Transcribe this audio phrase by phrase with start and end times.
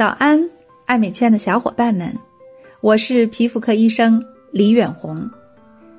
[0.00, 0.42] 早安，
[0.86, 2.10] 爱美圈的小伙伴们，
[2.80, 4.18] 我是皮肤科医生
[4.50, 5.30] 李远红。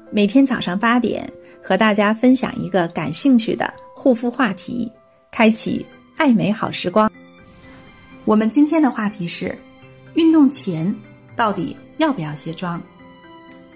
[0.10, 1.32] 每天早上八点，
[1.64, 4.92] 和大家分享一个感兴趣的护肤话题，
[5.32, 5.86] 开启
[6.18, 7.12] 爱美好时光。
[8.26, 9.56] 我们今天的话题是：
[10.16, 10.92] 运动前
[11.36, 12.82] 到底要不要卸妆？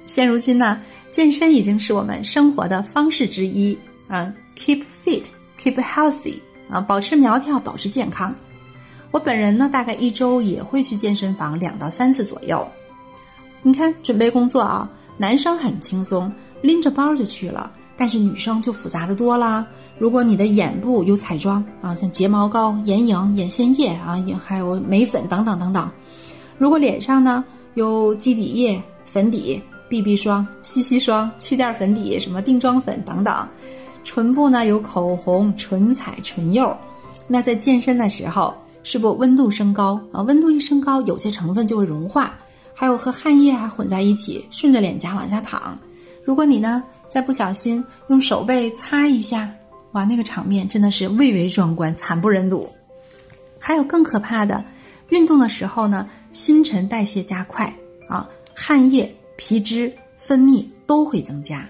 [0.07, 0.81] 现如今呢，
[1.11, 8.35] 健身已经是我们生活的方式之一啊，keep fit，keep healthy 啊，保持苗条，保持健康。
[9.15, 12.67] 我本人呢，大概一周也会去健身房两到三次左右。
[13.61, 16.29] 你看，准备工作啊，男生很轻松，
[16.61, 19.65] 拎着包就去了；但是女生就复杂的多啦。
[19.97, 25.87] 如果你的眼部有彩妆啊，像睫毛膏、眼影、眼线液啊，也还有眉粉等等等等；
[26.57, 27.41] 如果脸上呢
[27.75, 33.47] 有肌底液、粉底、BB 霜、CC 霜、气垫粉底、什么定妆粉等等；
[34.03, 36.75] 唇部呢有口红、唇彩、唇釉，
[37.29, 38.53] 那在健身的时候。
[38.85, 40.21] 是不温度升高啊？
[40.21, 42.37] 温度一升高，有些成分就会融化，
[42.71, 45.75] 还有和汗液啊混在一起，顺着脸颊往下淌。
[46.23, 49.51] 如果你呢再不小心用手背擦一下，
[49.93, 52.69] 哇，那个场面真的是蔚为壮观，惨不忍睹。
[53.59, 54.63] 还有更可怕的，
[55.09, 57.65] 运动的时候呢，新陈代谢加快
[58.07, 61.67] 啊，汗液、皮脂分泌都会增加。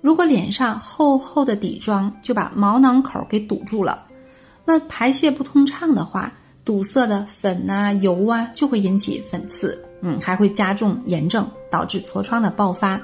[0.00, 4.06] 如果脸上厚厚的底妆就把毛囊口给堵住了，
[4.64, 6.32] 那排泄不通畅的话。
[6.64, 13.00] 堵塞的粉呐、油啊，就会引起粉刺，嗯，还会加重炎症，导致痤疮的爆发。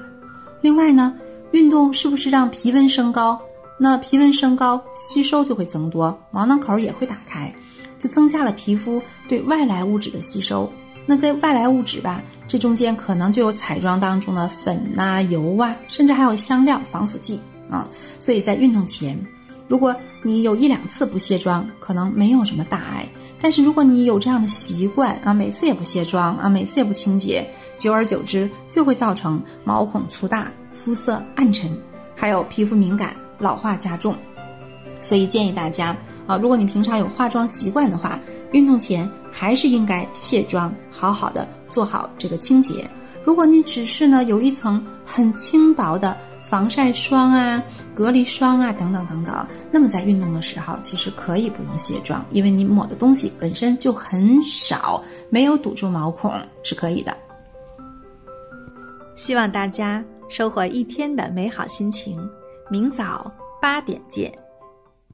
[0.61, 1.13] 另外呢，
[1.51, 3.39] 运动是不是让皮温升高？
[3.77, 7.53] 那皮温升高，吸收就会增多，毛囊口也会打开，
[7.99, 10.71] 就增加了皮肤对外来物质的吸收。
[11.05, 17.39] 那在外来物质吧，这中间可能就有彩妆当中的粉呐、油啊，甚至还有香料、防腐剂
[17.69, 17.87] 啊。
[18.19, 19.19] 所以在运动前，
[19.71, 23.07] 如果你有一两次不卸妆，可能没有什么大碍。
[23.39, 31.71] 但是如果你有这样的习惯啊，每次也不卸妆啊，每次也不清洁，久而久之就会造成毛孔粗大、肤色暗沉，
[32.13, 34.13] 还有皮肤敏感、老化加重。
[34.99, 35.95] 所以建议大家
[36.27, 38.19] 啊，如果你平常有化妆习惯的话，
[38.51, 42.85] 运动前还是应该卸妆，好好的做好这个清洁。
[43.23, 46.17] 如果你只是呢有一层很轻薄的。
[46.51, 47.63] 防晒霜啊，
[47.95, 49.47] 隔离霜啊，等等等等。
[49.71, 56.29] 那么在运动的时候，其实可以不用卸妆，因为你抹的东西本身就很少，没有堵住毛孔，
[56.61, 57.15] 是可以的。
[59.15, 62.19] 希望大家收获一天的美好心情。
[62.69, 63.31] 明早
[63.61, 64.29] 八点见。